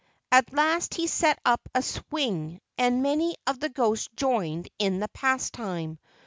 [0.31, 5.09] At last he set up a swing and many of the ghosts joined in the
[5.09, 5.99] pastime.